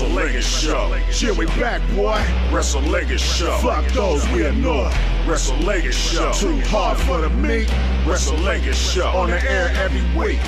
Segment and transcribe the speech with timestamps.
[0.00, 1.12] Wrestlingus Show.
[1.12, 2.16] Shit, we back, boy.
[2.48, 3.54] Wrestlingus Show.
[3.58, 4.88] Fuck those, we ignore.
[5.26, 6.32] Wrestlingus Show.
[6.32, 7.68] Too hard for the meat.
[8.06, 9.08] Wrestlingus Show.
[9.08, 10.40] On the air every week.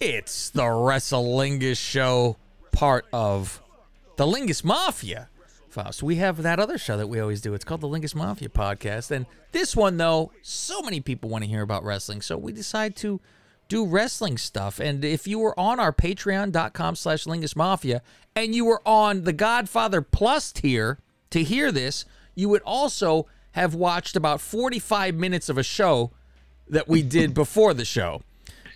[0.00, 2.36] It's the Wrestlingus Show,
[2.70, 3.60] part of
[4.18, 5.28] the Lingus Mafia.
[5.68, 7.54] Faust, we have that other show that we always do.
[7.54, 9.10] It's called the Lingus Mafia podcast.
[9.10, 12.94] And this one, though, so many people want to hear about wrestling, so we decide
[12.96, 13.20] to
[13.68, 14.78] do wrestling stuff.
[14.78, 18.02] And if you were on our patreon.com slash Lingus Mafia
[18.36, 20.98] and you were on the Godfather Plus tier
[21.30, 22.04] to hear this,
[22.34, 26.10] you would also have watched about 45 minutes of a show
[26.68, 28.22] that we did before the show.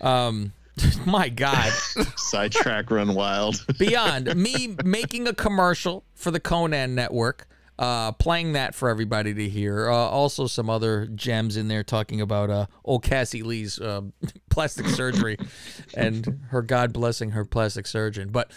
[0.01, 0.53] Um,
[1.05, 1.71] my God.
[2.15, 3.65] Sidetrack Run Wild.
[3.77, 7.47] Beyond me making a commercial for the Conan Network,
[7.79, 9.89] uh, playing that for everybody to hear.
[9.89, 14.01] Uh, also, some other gems in there talking about uh, old Cassie Lee's uh,
[14.49, 15.37] plastic surgery
[15.95, 18.29] and her God blessing her plastic surgeon.
[18.29, 18.51] But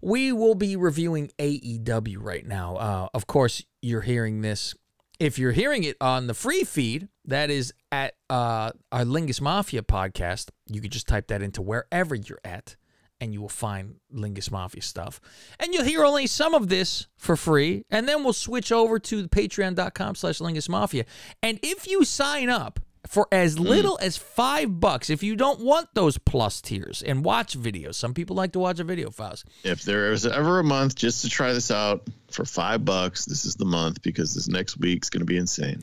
[0.00, 2.76] we will be reviewing AEW right now.
[2.76, 4.74] Uh, of course, you're hearing this.
[5.18, 9.82] If you're hearing it on the free feed, that is at uh, our Lingus Mafia
[9.82, 10.48] podcast.
[10.66, 12.76] You could just type that into wherever you're at,
[13.20, 15.20] and you will find Lingus Mafia stuff.
[15.58, 19.28] And you'll hear only some of this for free, and then we'll switch over to
[19.28, 21.04] patreon.com slash Lingus Mafia.
[21.42, 23.62] And if you sign up for as hmm.
[23.64, 28.14] little as five bucks, if you don't want those plus tiers and watch videos, some
[28.14, 29.46] people like to watch a video, Faust.
[29.64, 33.44] if there is ever a month just to try this out for five bucks, this
[33.44, 35.82] is the month because this next week's going to be insane.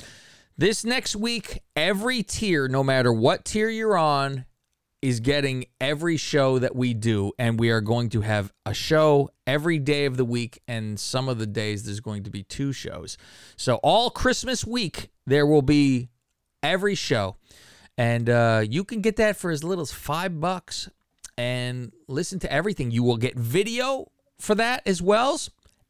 [0.57, 4.45] This next week, every tier, no matter what tier you're on,
[5.01, 7.31] is getting every show that we do.
[7.37, 10.61] And we are going to have a show every day of the week.
[10.67, 13.17] And some of the days, there's going to be two shows.
[13.55, 16.09] So, all Christmas week, there will be
[16.63, 17.37] every show.
[17.97, 20.89] And uh, you can get that for as little as five bucks
[21.37, 22.91] and listen to everything.
[22.91, 25.39] You will get video for that as well.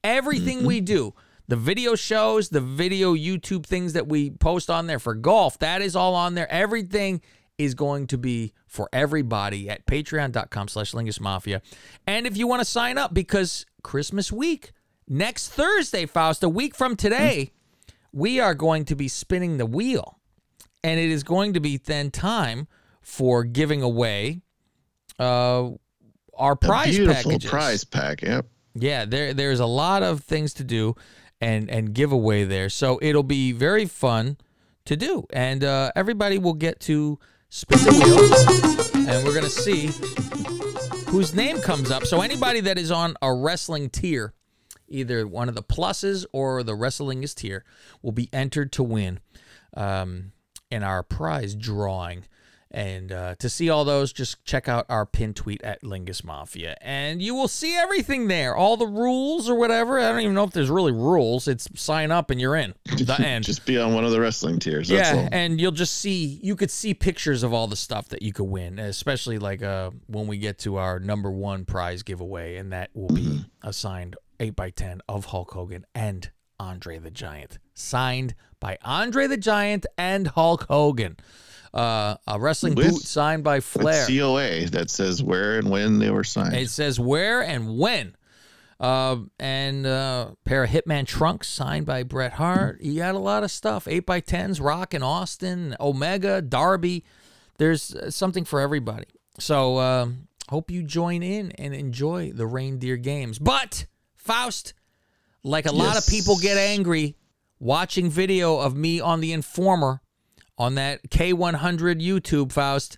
[0.03, 1.13] Everything we do,
[1.47, 5.81] the video shows, the video YouTube things that we post on there for golf, that
[5.81, 6.49] is all on there.
[6.51, 7.21] Everything
[7.57, 11.61] is going to be for everybody at patreon.com slash lingus mafia.
[12.05, 14.71] And if you want to sign up, because Christmas week,
[15.07, 17.51] next Thursday, Faust, a week from today,
[18.11, 20.19] we are going to be spinning the wheel.
[20.83, 22.67] And it is going to be then time
[23.01, 24.41] for giving away
[25.19, 25.69] uh,
[26.35, 27.49] our A prize beautiful packages.
[27.49, 28.21] prize pack.
[28.21, 28.45] Yep.
[28.75, 30.95] Yeah, there there's a lot of things to do
[31.41, 32.69] and and give away there.
[32.69, 34.37] So it'll be very fun
[34.85, 35.25] to do.
[35.33, 37.17] And uh, everybody will get to
[37.71, 38.19] wheel
[39.07, 39.87] and we're gonna see
[41.07, 42.05] whose name comes up.
[42.05, 44.33] So anybody that is on a wrestling tier,
[44.87, 47.63] either one of the pluses or the wrestling is tier,
[48.01, 49.19] will be entered to win
[49.75, 50.33] um,
[50.69, 52.25] in our prize drawing.
[52.69, 56.75] And uh, to see all those, just check out our pin tweet at Lingus Mafia,
[56.81, 59.99] and you will see everything there, all the rules or whatever.
[59.99, 61.47] I don't even know if there's really rules.
[61.47, 62.73] It's sign up and you're in.
[62.85, 63.45] The end.
[63.45, 64.89] Just be on one of the wrestling tiers.
[64.89, 65.29] That's yeah, all.
[65.31, 68.45] and you'll just see you could see pictures of all the stuff that you could
[68.45, 72.89] win, especially like uh when we get to our number one prize giveaway, and that
[72.93, 78.35] will be a signed eight by ten of Hulk Hogan and Andre the Giant, signed
[78.59, 81.17] by Andre the Giant and Hulk Hogan.
[81.73, 84.05] Uh, a wrestling With- boot signed by Flair.
[84.07, 86.55] COA that says where and when they were signed.
[86.55, 88.15] It says where and when.
[88.79, 92.79] Uh, and uh, pair of Hitman trunks signed by Bret Hart.
[92.81, 93.85] You got a lot of stuff.
[93.85, 97.03] 8x10s, Rock and Austin, Omega, Darby.
[97.57, 99.05] There's uh, something for everybody.
[99.39, 103.39] So um, hope you join in and enjoy the reindeer games.
[103.39, 104.73] But, Faust,
[105.47, 107.15] like a lot of people get angry
[107.59, 110.01] watching video of me on The Informer
[110.57, 112.97] on that K100 YouTube, Faust.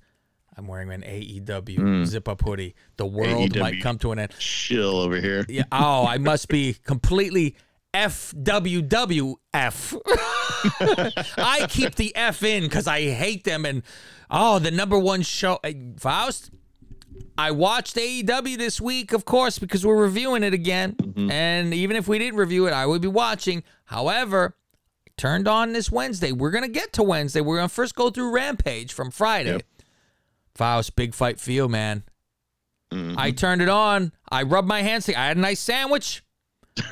[0.58, 2.04] I'm wearing an AEW hmm.
[2.04, 2.76] zip up hoodie.
[2.98, 4.34] The world might come to an end.
[4.40, 5.46] Chill over here.
[5.48, 5.64] Yeah.
[5.72, 7.56] Oh, I must be completely
[7.94, 9.38] FWWF.
[11.38, 13.66] I keep the F in because I hate them.
[13.66, 13.84] And
[14.30, 15.60] oh, the number one show,
[15.98, 16.52] Faust.
[17.38, 20.96] I watched AEW this week, of course, because we're reviewing it again.
[21.30, 23.64] And even if we didn't review it, I would be watching.
[23.86, 24.56] However,
[25.08, 26.32] I turned on this Wednesday.
[26.32, 27.42] We're gonna get to Wednesday.
[27.42, 29.52] We're gonna first go through Rampage from Friday.
[29.54, 29.64] Yep.
[30.56, 32.04] Faust, big fight feel, man.
[32.92, 34.12] I turned it on.
[34.32, 35.08] I rubbed my hands.
[35.10, 36.24] I had a nice sandwich.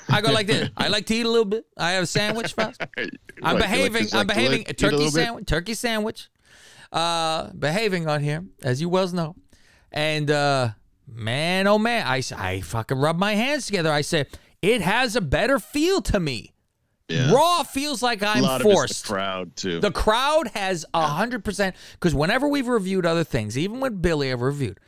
[0.10, 0.70] I go like this.
[0.78, 1.66] I like to eat a little bit.
[1.78, 2.54] I have a sandwich.
[2.54, 2.82] Faust.
[2.98, 4.04] I'm like behaving.
[4.04, 4.60] just I'm like behaving.
[4.60, 5.12] like A a turkey bit?
[5.12, 5.46] sandwich.
[5.48, 6.30] Turkey sandwich.
[6.92, 9.36] Uh, behaving on here, as you well know.
[9.92, 10.70] And uh,
[11.08, 13.92] man, oh man, I, I fucking rub my hands together.
[13.92, 14.28] I said
[14.62, 16.54] it has a better feel to me.
[17.10, 17.32] Yeah.
[17.32, 19.04] Raw feels like I'm lot of it's forced.
[19.04, 19.80] the crowd too.
[19.80, 24.30] The crowd has a hundred percent because whenever we've reviewed other things, even when Billy
[24.30, 24.80] ever reviewed,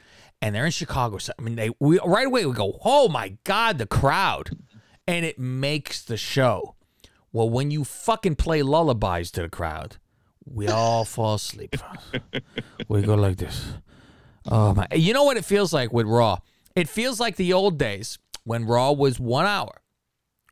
[0.41, 1.17] and they're in Chicago.
[1.17, 4.49] So, I mean, they we right away we go, oh my god, the crowd,
[5.07, 6.75] and it makes the show.
[7.31, 9.97] Well, when you fucking play lullabies to the crowd,
[10.45, 11.75] we all fall asleep.
[12.87, 13.73] we go like this.
[14.45, 14.87] Oh my!
[14.93, 16.39] You know what it feels like with Raw?
[16.75, 19.81] It feels like the old days when Raw was one hour,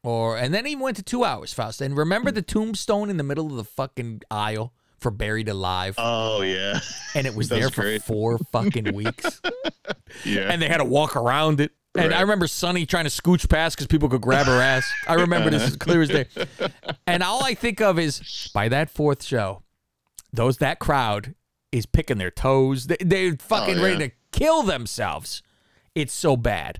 [0.03, 1.81] or and then even went to two hours, Faust.
[1.81, 6.41] And remember the tombstone in the middle of the fucking aisle for Buried Alive, Oh
[6.41, 6.79] yeah,
[7.15, 8.03] and it was there for great.
[8.03, 9.41] four fucking weeks,
[10.25, 10.51] yeah.
[10.51, 11.71] and they had to walk around it.
[11.95, 14.87] And I remember Sunny trying to scooch past because people could grab her ass.
[15.07, 15.77] I remember this as uh-huh.
[15.79, 16.27] clear as day.
[17.07, 19.63] And all I think of is by that fourth show,
[20.31, 21.33] those that crowd
[21.71, 22.87] is picking their toes.
[22.87, 25.41] They, they're fucking Oh, ready to kill themselves.
[25.95, 26.79] It's so bad.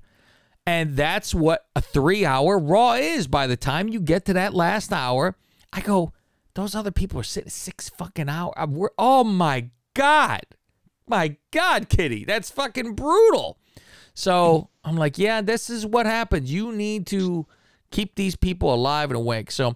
[0.65, 3.27] And that's what a three hour Raw is.
[3.27, 5.35] By the time you get to that last hour,
[5.71, 6.11] I go,
[6.55, 8.53] those other people are sitting six fucking hours.
[8.67, 10.41] We're, Oh my God.
[11.07, 12.25] My God, Kitty.
[12.25, 13.57] That's fucking brutal.
[14.13, 16.51] So I'm like, yeah, this is what happens.
[16.51, 17.45] You need to
[17.91, 19.51] keep these people alive and awake.
[19.51, 19.75] So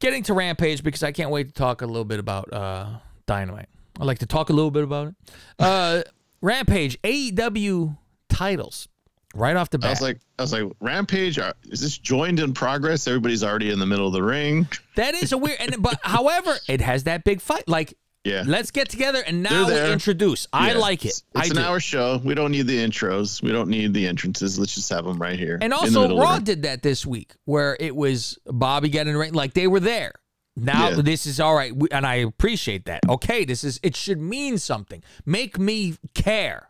[0.00, 3.68] getting to Rampage because I can't wait to talk a little bit about uh, Dynamite.
[3.98, 5.14] I'd like to talk a little bit about it.
[5.58, 6.02] Uh,
[6.40, 7.96] Rampage, AEW
[8.28, 8.88] titles
[9.34, 9.88] right off the bat.
[9.88, 11.38] I was like, I was like, Rampage.
[11.64, 13.06] Is this joined in progress?
[13.08, 14.68] Everybody's already in the middle of the ring.
[14.96, 17.68] that is a weird, and but however, it has that big fight.
[17.68, 18.44] Like, Yeah.
[18.46, 20.46] let's get together and now we introduce.
[20.52, 21.08] I like it.
[21.08, 22.20] It's, it's I an hour show.
[22.24, 23.42] We don't need the intros.
[23.42, 24.58] We don't need the entrances.
[24.60, 25.58] Let's just have them right here.
[25.60, 29.66] And also, Raw did that this week, where it was Bobby getting right, like they
[29.66, 30.12] were there.
[30.58, 31.02] Now Yeah.
[31.02, 33.00] this is all right, and I appreciate that.
[33.08, 35.02] Okay, this is it should mean something.
[35.24, 36.68] Make me care.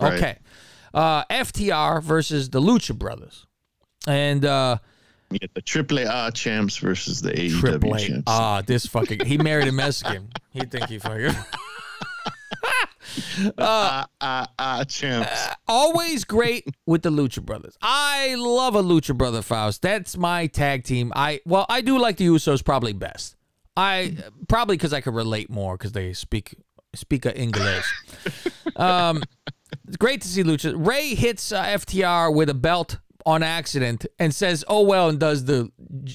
[0.00, 0.14] Right.
[0.14, 0.38] Okay,
[0.94, 3.46] uh, FTR versus the Lucha Brothers,
[4.06, 4.78] and uh,
[5.32, 7.98] get the AAA champs versus the AEW Triple A.
[7.98, 8.22] champs.
[8.26, 10.28] Ah, this fucking he married a Mexican.
[10.50, 11.34] He think he fucking.
[13.58, 15.48] Ah, ah, ah, champs.
[15.68, 17.76] always great with the Lucha Brothers.
[17.80, 19.82] I love a Lucha Brother Faust.
[19.82, 21.12] That's my tag team.
[21.14, 23.36] I well, I do like the Usos probably best.
[23.76, 24.16] I
[24.48, 26.54] probably because I could relate more because they speak
[26.94, 27.84] speak English.
[28.76, 29.22] um,
[29.86, 30.74] it's great to see Lucha.
[30.76, 35.44] Rey hits uh, FTR with a belt on accident and says, "Oh well," and does
[35.44, 35.70] the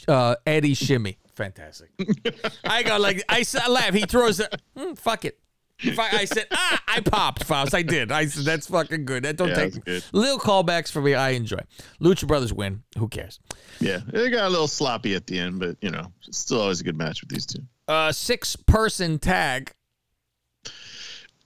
[0.08, 1.18] uh, Eddie shimmy.
[1.36, 1.92] Fantastic.
[2.64, 3.94] I go like I, laugh.
[3.94, 5.38] He throws the "Hmm, fuck it.
[5.84, 7.74] If I, I said, ah, I popped, Faust.
[7.74, 8.12] I did.
[8.12, 9.24] I said, that's fucking good.
[9.24, 10.04] That don't Yeah, take good.
[10.12, 11.16] little callbacks for me.
[11.16, 11.60] I enjoy.
[12.00, 12.84] Lucha Brothers win.
[12.98, 13.40] Who cares?
[13.80, 16.82] Yeah, it got a little sloppy at the end, but you know, it's still always
[16.82, 17.62] a good match with these two.
[17.88, 19.74] Uh, six person tag.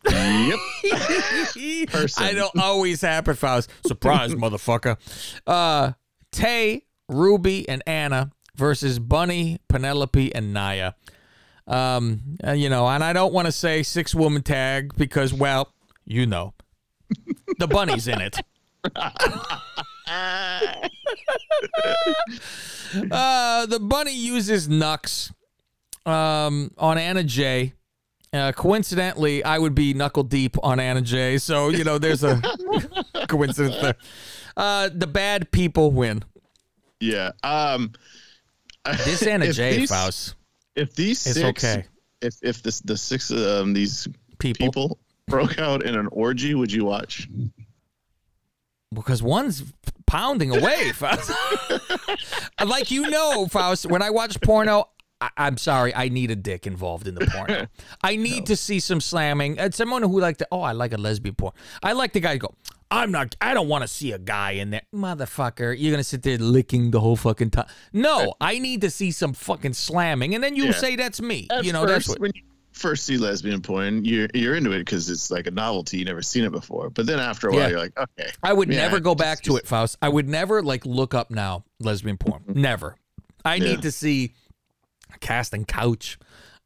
[0.07, 0.59] Yep.
[0.93, 3.71] I don't always happen, Faust.
[3.87, 4.97] Surprise, motherfucker.
[5.47, 5.93] Uh,
[6.31, 10.93] Tay, Ruby, and Anna versus Bunny, Penelope, and Nyla.
[11.67, 15.73] Um, uh, you know, and I don't want to say six woman tag because, well,
[16.05, 16.53] you know,
[17.59, 18.37] the bunny's in it.
[23.11, 25.31] uh, the bunny uses Nux
[26.05, 27.73] um, on Anna Jay.
[28.33, 31.37] Uh, coincidentally, I would be knuckle deep on Anna Jay.
[31.37, 32.41] So you know, there's a
[33.29, 33.95] coincidence there.
[34.57, 36.23] Uh, the bad people win.
[36.99, 37.31] Yeah.
[37.43, 37.93] Um.
[39.05, 39.77] This Anna Jay.
[39.77, 40.35] these- Faust
[40.75, 41.85] If these It's six, okay.
[42.21, 44.07] if if this the six um these
[44.39, 47.27] people, people broke out in an orgy, would you watch?
[48.93, 49.63] because one's
[50.05, 50.91] pounding away.
[50.93, 51.31] Faust.
[52.65, 53.85] like you know, Faust.
[53.87, 54.89] When I watch porno.
[55.25, 57.67] I- I'm sorry, I need a dick involved in the porn.
[58.03, 59.57] I need to see some slamming.
[59.59, 61.53] And someone who like to, oh, I like a lesbian porn.
[61.83, 62.53] I like the guy go,
[62.91, 64.83] I'm not, I don't want to see a guy in there.
[64.93, 67.67] Motherfucker, you're going to sit there licking the whole fucking time.
[67.93, 70.35] No, I need to see some fucking slamming.
[70.35, 70.71] And then you Yeah.
[70.73, 71.47] say that's me.
[71.49, 72.19] At you know, first, that's what.
[72.19, 75.97] when you first see lesbian porn, you're you're into it because it's like a novelty.
[75.97, 76.89] You never seen it before.
[76.89, 77.67] But then after a while, Yeah.
[77.69, 78.29] you're like, okay.
[78.43, 79.97] I would Yeah, never go back to it, Faust.
[80.01, 82.43] I would never like look up now lesbian porn.
[82.43, 82.61] Mm-hmm.
[82.61, 82.95] Never.
[83.43, 84.33] I need to see
[85.15, 86.17] a casting couch,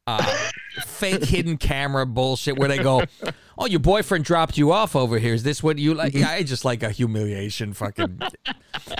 [0.06, 0.22] uh,
[0.86, 3.02] fake hidden camera bullshit where they go,
[3.56, 5.34] "Oh, your boyfriend dropped you off over here.
[5.34, 8.20] Is this what you like?" Yeah, I just like a humiliation, fucking.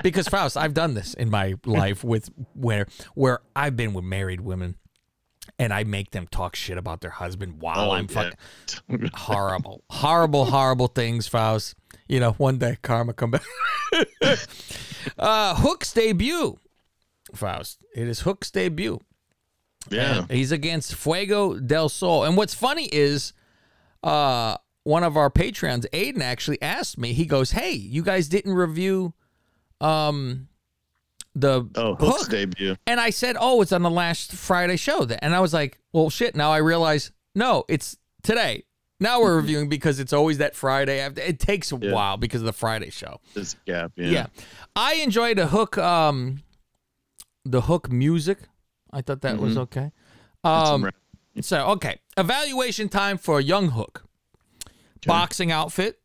[0.03, 4.41] Because Faust, I've done this in my life with where where I've been with married
[4.41, 4.77] women.
[5.59, 8.31] And I make them talk shit about their husband while Oh, I'm yeah.
[8.89, 11.75] fucking horrible, horrible, horrible things, Faust.
[12.09, 13.43] You know, one day karma come back.
[15.19, 16.57] uh, Hook's debut,
[17.35, 17.83] Faust.
[17.95, 19.01] It is Hook's debut.
[19.89, 20.19] Yeah.
[20.21, 22.25] And he's against Fuego del Sol.
[22.25, 23.33] And what's funny is,
[24.03, 27.13] uh, one of our patrons, Aiden, actually asked me.
[27.13, 29.15] He goes, "Hey, you guys didn't review,
[29.81, 30.49] um,
[31.35, 32.77] the Oh, Hook's Hook." debut.
[32.87, 35.79] And I said, "Oh, it's on the last Friday show." Then, and I was like,
[35.93, 38.65] "Well, shit." Now I realize, no, it's today.
[39.03, 41.01] Now we're reviewing because it's always that Friday.
[41.01, 43.21] after- It takes a while because of the Friday show.
[43.35, 43.93] This gap.
[43.97, 44.11] Yeah.
[44.11, 44.27] Yeah.
[44.77, 46.43] I enjoyed the hook um
[47.45, 48.39] the hook music.
[48.93, 49.93] I thought that was okay.
[50.45, 50.91] Um
[51.41, 51.99] so okay.
[52.17, 54.05] Evaluation time for Young Hook.
[55.07, 55.99] Boxing outfit.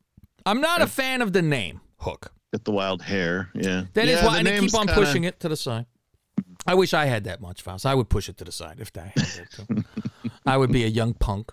[0.46, 2.32] I'm not a fan of the name Hook.
[2.54, 3.50] Got the wild hair.
[3.54, 3.86] Yeah.
[3.94, 5.86] That is yeah, why the and keep on kinda- pushing it to the side.
[6.68, 7.86] I wish I had that much, Faust.
[7.86, 9.26] I would push it to the side if I had
[9.68, 9.86] that.
[10.46, 11.52] I would be a young punk.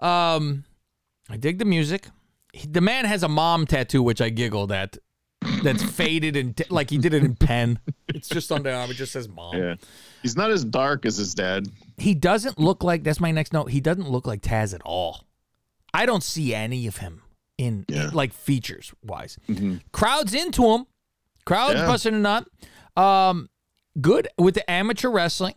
[0.00, 0.64] Um,
[1.30, 2.08] I dig the music.
[2.52, 4.98] He- the man has a mom tattoo, which I giggled at.
[5.62, 7.78] That's faded and t- like he did it in pen.
[8.08, 8.90] It's just on the arm.
[8.90, 9.56] It just says mom.
[9.56, 9.74] Yeah.
[10.22, 11.66] He's not as dark as his dad.
[11.96, 13.04] He doesn't look like.
[13.04, 13.70] That's my next note.
[13.70, 15.24] He doesn't look like Taz at all.
[15.94, 17.22] I don't see any of him
[17.58, 18.02] in, in, Yeah.
[18.06, 18.16] Mm-hmm.
[18.16, 19.38] like features wise.
[19.92, 20.86] Crowds into him.
[21.46, 21.86] Crowd Yeah.
[21.86, 22.46] busting a nut.
[22.96, 23.48] Um,
[24.00, 25.54] good with the amateur wrestling,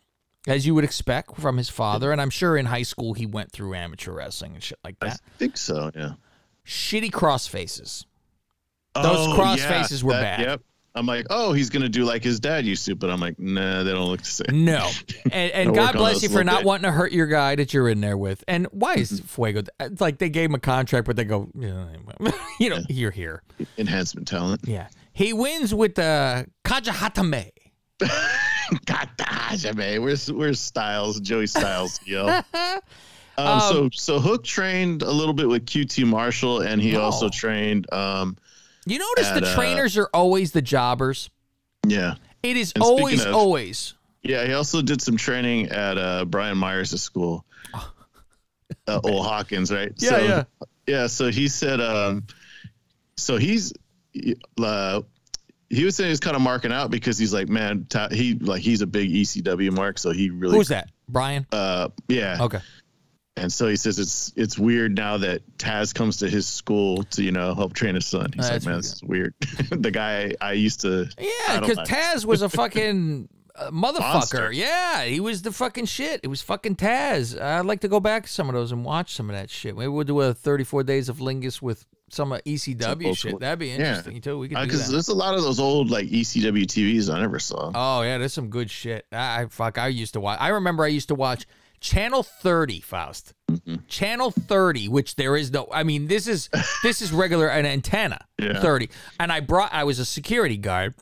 [0.48, 2.12] as you would expect from his father.
[2.12, 5.20] And I'm sure in high school he went through amateur wrestling and shit like that.
[5.26, 5.92] I think so.
[5.96, 6.14] Yeah.
[6.66, 8.06] Shitty cross faces.
[8.96, 10.40] Those cross faces were bad.
[10.42, 10.62] Yep.
[10.96, 13.82] I'm like, oh, he's gonna do like his dad used to, but I'm like, nah,
[13.82, 14.64] they don't look the same.
[14.66, 14.88] No.
[15.32, 18.00] And, and God bless you for not wanting to hurt your guy that you're in
[18.02, 18.44] there with.
[18.48, 19.26] And why is Mm-hmm.
[19.26, 19.64] Fuego?
[19.80, 21.88] It's like they gave him a contract, but they go, yeah,
[22.60, 23.42] you know, you're here.
[23.80, 24.62] Enhancement talent.
[24.66, 24.88] Yeah.
[25.14, 27.50] He wins with the Kaja Hatame.
[28.86, 31.20] Gosh, man, where's where's Styles?
[31.20, 32.42] Joey Styles, yo.
[33.38, 37.02] Um, so so Hook trained a little bit with QT Marshall, and he Oh.
[37.02, 37.92] also trained.
[37.92, 38.38] Um,
[38.86, 41.30] You notice the At, uh, trainers are always the jobbers.
[41.88, 43.94] yeah, It is And always, of- always.
[44.22, 44.46] yeah.
[44.46, 47.46] He also did some training at uh, Brian Myers' school,
[48.88, 49.92] uh, Old Hawkins, right?
[49.98, 50.44] Yeah, so, yeah.
[50.88, 51.08] yeah.
[51.08, 52.26] So he said, um,
[53.18, 53.74] so he's.
[54.62, 55.02] Uh,
[55.70, 58.82] he was saying he's kind of marking out because he's like, man, he like he's
[58.82, 60.90] a big ECW mark, so he really, Who's that?
[61.10, 61.48] Brian?
[61.52, 62.60] uh, yeah, Okay.
[63.36, 67.24] And so he says it's it's weird now that Taz comes to his school to
[67.24, 68.32] you know help train his son.
[68.34, 69.34] He's That's like, man, this is weird.
[69.72, 74.00] the guy I used to Yeah, because like- Taz was a fucking uh, motherfucker.
[74.00, 74.52] Monster.
[74.52, 76.20] Yeah, he was the fucking shit.
[76.24, 77.40] It was fucking Taz.
[77.40, 79.76] I'd like to go back to some of those and watch some of that shit.
[79.76, 83.30] Maybe we'll do a 34 days of Lingus with some of ECW old shit.
[83.32, 83.74] school- That'd be Yeah.
[83.78, 84.38] interesting too.
[84.38, 84.92] We could do because that.
[84.92, 87.72] there's a lot of those old like ECW TVs I never saw.
[87.74, 89.08] Oh yeah, there's some good shit.
[89.12, 89.80] I fuck.
[89.80, 90.38] I used to watch.
[90.40, 91.46] I remember I used to watch
[91.84, 93.34] Channel 30, Faust.
[93.52, 93.76] Mm-hmm.
[93.88, 95.68] Channel 30, which there is no.
[95.72, 96.50] I mean, this is
[96.82, 98.26] this is regular an antenna.
[98.40, 98.62] Yeah.
[98.62, 99.74] 30, and I brought.
[99.74, 100.96] I was a security guard.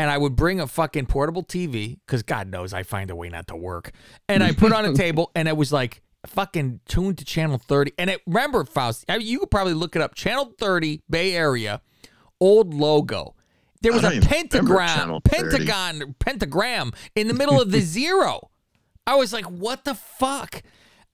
[0.00, 3.30] And I would bring a fucking portable TV because God knows I find a way
[3.30, 3.90] not to work.
[4.28, 7.94] And I put on a table, and it was like fucking tuned to channel 30.
[7.98, 10.14] And it remember Faust, I mean, you could probably look it up.
[10.14, 11.80] Channel 30, Bay Area,
[12.38, 13.34] old logo.
[13.82, 18.50] There was a don't even remember pentagram, pentagon, pentagram in the middle of the zero.
[19.08, 20.62] I was like, what the fuck?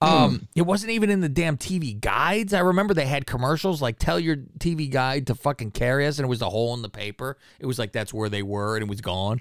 [0.01, 2.53] Um, it wasn't even in the damn TV guides.
[2.53, 6.25] I remember they had commercials like tell your TV guide to fucking carry us, and
[6.25, 7.37] it was a hole in the paper.
[7.57, 9.39] It was like that's where they were, and it was gone.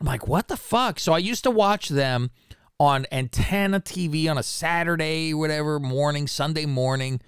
[0.00, 1.00] I'm like, what the fuck?
[1.00, 2.30] So I used to watch them
[2.78, 7.20] on antenna TV on a Saturday, whatever morning, Sunday morning,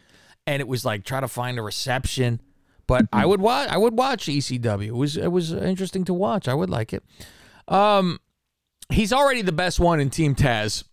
[0.47, 2.41] and it was like try to find a reception.
[2.87, 3.69] But I would watch.
[3.69, 4.87] I would watch ECW.
[4.87, 6.47] It was it was interesting to watch.
[6.47, 7.03] I would like it.
[7.67, 8.21] Um,
[8.91, 10.85] he's already the best one in Team Taz.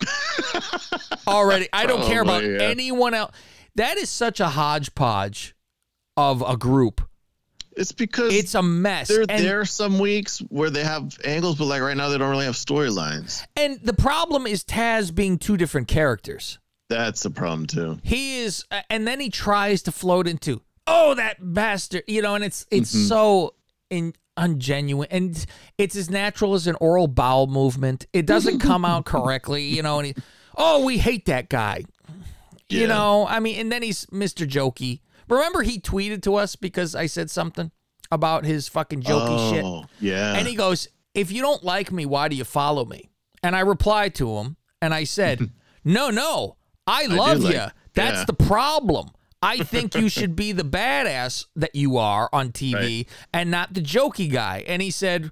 [1.26, 2.62] already, I don't care about yeah.
[2.62, 3.32] anyone else.
[3.76, 5.54] That is such a hodgepodge
[6.16, 7.00] of a group.
[7.74, 9.08] It's because It's a mess.
[9.08, 12.18] there and, there are some weeks where they have angles, but like right now they
[12.18, 13.42] don't really have storylines.
[13.56, 16.58] and the problem is Taz being two different characters.
[16.90, 17.98] That's a problem too.
[18.02, 22.34] He is, uh, and then he tries to float into, oh, that bastard, you know,
[22.34, 23.54] and it's it's so
[23.88, 25.46] in ungenuine, and
[25.78, 28.06] it's as natural as an oral bowel movement.
[28.12, 29.98] It doesn't come out correctly, you know.
[29.98, 30.14] And he,
[30.56, 31.84] oh, we hate that guy,
[32.68, 33.26] you know.
[33.26, 34.46] I mean, and then he's Mr.
[34.46, 35.00] Jokey.
[35.28, 37.70] Remember, he tweeted to us because I said something
[38.10, 39.64] about his fucking jokey oh, shit.
[39.64, 40.34] Oh, yeah.
[40.34, 43.08] And he goes, If you don't like me, why do you follow me?
[43.42, 45.50] And I replied to him and I said,
[45.84, 47.64] No, no, I love like- you.
[47.94, 48.24] That's yeah.
[48.26, 49.10] the problem.
[49.42, 53.08] I think you should be the badass that you are on TV Right.
[53.34, 54.64] and not the jokey guy.
[54.66, 55.30] And he said,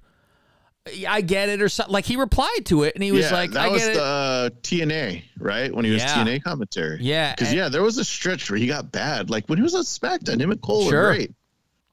[1.07, 1.93] I get it, or something.
[1.93, 3.99] Like he replied to it and he was yeah, like, that I was get the
[3.99, 4.03] it.
[4.03, 5.73] uh, TNA, right?
[5.73, 6.15] When he was Yeah.
[6.23, 6.97] TNA commentary.
[7.01, 9.29] Yeah, Because yeah, there was a stretch where he got bad.
[9.29, 11.03] Like when he was on SmackDown, him and Cole Sure.
[11.09, 11.33] were great.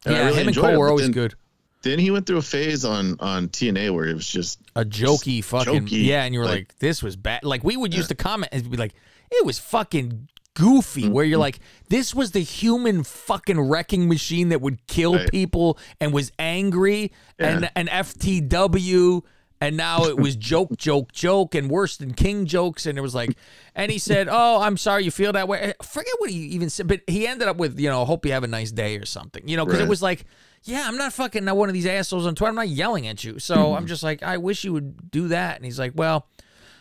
[0.07, 1.35] And I yeah, really him and Cole it, were always then- good.
[1.83, 5.45] Then he went through a phase on on TNA where it was just A jokey
[5.45, 8.09] fucking jokey, yeah, and you were like, like- "This was bad." Like we would use
[8.09, 8.95] the comment and be like,
[9.31, 11.13] "It was fucking goofy." Mm-hmm.
[11.13, 15.31] Where you're like, "This was the human fucking wrecking machine that would kill Right.
[15.31, 17.71] people and was angry and Yeah.
[17.77, 19.23] and FTW."
[19.61, 22.87] And now it was joke, joke, joke, and worse than King jokes.
[22.87, 23.37] And it was like,
[23.75, 26.71] and he said, "Oh, I'm sorry you feel that way." I forget what he even
[26.71, 29.05] said, but he ended up with, you know, "Hope you have a nice day" or
[29.05, 29.49] something.
[29.49, 30.27] You know, because it was like,
[30.63, 32.51] yeah, I'm not fucking not one of these assholes on Twitter.
[32.51, 33.39] I'm not yelling at you.
[33.41, 33.77] So Mm-hmm.
[33.77, 35.57] I'm just like, I wish you would do that.
[35.57, 36.27] And he's like, well,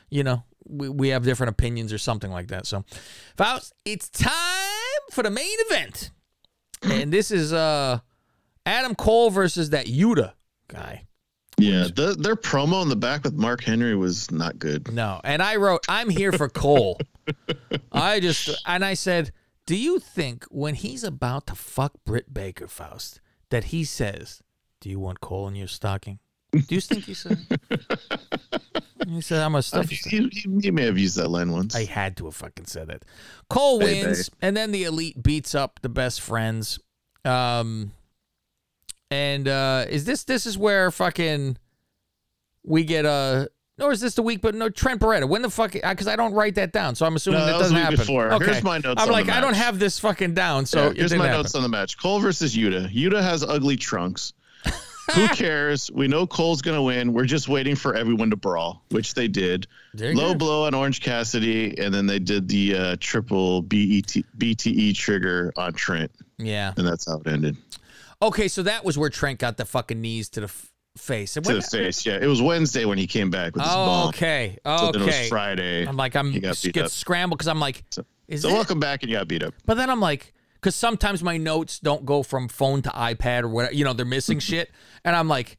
[0.10, 2.66] you know, we, we have different opinions or something like that.
[2.66, 2.84] So,
[3.36, 6.12] Faust, it's time for the main event.
[6.84, 8.00] And this is uh
[8.68, 10.34] Adam Cole versus that Yuta
[10.68, 11.08] guy.
[11.60, 14.94] Yeah, the, their promo in the back with Mark Henry was not good.
[14.94, 15.20] No.
[15.24, 17.00] And I wrote, I'm here for Cole.
[17.92, 19.32] I just, and I said,
[19.66, 24.44] do you think when he's about to fuck Britt Baker, Faust, that he says,
[24.82, 26.20] do you want Cole in your stocking?
[26.52, 27.40] Do you think he said?
[29.08, 30.30] he said, I'm going to stuff he,
[30.62, 31.76] he may have used that line once.
[31.76, 33.04] I had to have fucking said it.
[33.50, 36.80] Cole Hey, wins, and then the elite beats up the best friends.
[37.26, 37.92] Um,
[39.10, 41.58] and uh, is this this is where fucking
[42.64, 43.50] we get a.
[43.80, 44.42] or is this the week?
[44.42, 45.28] But no, Trent Beretta.
[45.30, 45.72] When the fuck?
[45.72, 47.84] Because I don't write that down, so I'm assuming No, that that was doesn't week
[47.84, 47.98] happen.
[48.00, 48.34] before.
[48.34, 48.46] Okay.
[48.46, 51.26] Here's my notes I'm like, I don't have this fucking down, so Yeah, here's my
[51.28, 51.40] happen.
[51.42, 51.98] notes on the match.
[51.98, 52.94] Cole versus Yuta.
[52.94, 54.34] Yuta has ugly trunks.
[55.14, 55.90] Who cares?
[55.92, 57.14] We know Cole's gonna win.
[57.14, 59.68] We're just waiting for everyone to brawl, which they did.
[59.96, 60.36] Low go.
[60.36, 65.74] blow on Orange Cassidy, and then they did the uh, triple BET, BTE trigger on
[65.74, 66.74] Trent, Yeah.
[66.78, 67.58] and that's how it ended.
[68.22, 71.34] Okay, so that was where Trent got the fucking knees to the f- face.
[71.36, 72.18] To the face, yeah.
[72.20, 74.08] It was Wednesday when he came back with his Oh, bomb.
[74.10, 74.58] okay.
[74.66, 75.30] So then it was Okay.
[75.30, 75.86] Friday.
[75.88, 79.12] I'm like, I'm beat get scrambled because I'm like, So- is So welcome back, and
[79.12, 79.54] you got beat up.
[79.66, 83.50] But then I'm like, because sometimes my notes don't go from phone to iPad or
[83.50, 83.74] whatever.
[83.74, 84.72] You know, they're missing shit,
[85.06, 85.58] and I'm like,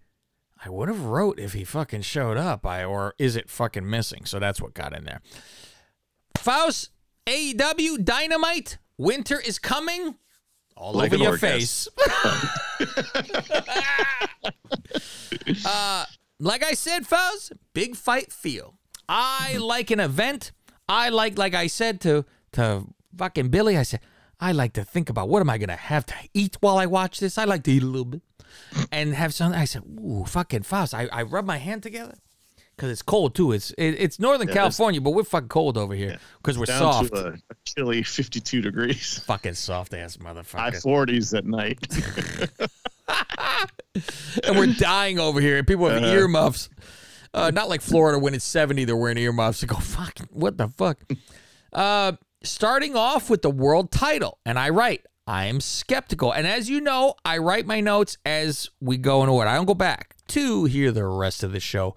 [0.64, 2.66] I would have wrote if he fucking showed up.
[2.66, 4.24] I or is it fucking missing?
[4.24, 5.20] So that's what got in there.
[6.36, 6.90] Faust,
[7.26, 10.16] AEW, Dynamite, winter is coming.
[10.76, 11.58] All Like over your orgasm.
[11.58, 11.88] face.
[15.66, 16.04] uh,
[16.40, 18.78] like I said, Faust, big fight feel.
[19.08, 20.52] I like an event.
[20.88, 22.84] I like, like I said to to
[23.16, 24.00] fucking Billy, I said,
[24.40, 27.20] I like to think about what am I gonna have to eat while I watch
[27.20, 27.38] this.
[27.38, 28.22] I like to eat a little bit
[28.92, 29.58] and have something.
[29.60, 30.94] I said, ooh, fucking Faust.
[30.94, 32.14] I, I rub my hand together
[32.76, 33.50] because it's cold too.
[33.52, 36.78] It's it, it's Northern it's- California, but we're fucking cold over here because we're Down
[36.78, 37.14] soft.
[37.14, 39.18] to a, chilly 52 degrees.
[39.26, 40.58] fucking soft ass motherfucker.
[40.58, 40.70] High.
[40.70, 41.78] 40s at night.
[44.44, 45.58] and we're dying over here.
[45.58, 46.68] And people have earmuffs.
[47.34, 49.60] Uh, not like Florida when it's 70, they're wearing earmuffs.
[49.60, 50.98] They go, fuck, what the fuck?
[51.72, 54.38] Uh, starting off with the world title.
[54.44, 56.32] And I write, I am skeptical.
[56.32, 59.50] And as you know, I write my notes as we go in order.
[59.50, 61.94] I don't go back to hear the rest of the show.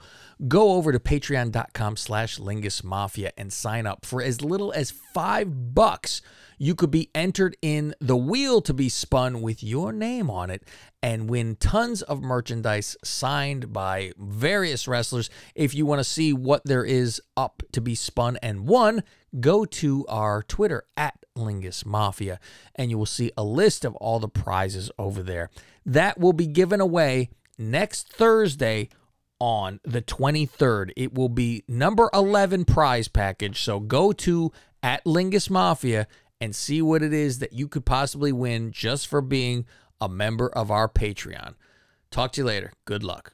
[0.47, 5.75] Go over to patreon.com slash lingus mafia and sign up for as little as five
[5.75, 6.21] bucks
[6.57, 10.63] you could be entered in the wheel to be spun with your name on it
[11.01, 15.29] and win tons of merchandise signed by various wrestlers.
[15.55, 19.03] If you want to see what there is up to be spun and won,
[19.39, 22.39] go to our Twitter at Lingus Mafia
[22.75, 25.49] and you will see a list of all the prizes over there.
[25.85, 28.89] That will be given away next Thursday
[29.41, 30.91] on the 23rd.
[30.95, 33.59] It will be number 11 prize package.
[33.63, 34.51] So go to
[34.83, 36.07] at Lingus Mafia
[36.39, 39.65] and see what it is that you could possibly win just for being
[39.99, 41.55] a member of our Patreon.
[42.11, 42.71] Talk to you later.
[42.85, 43.33] Good luck.